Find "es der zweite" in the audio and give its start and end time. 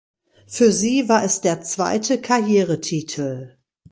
1.23-2.19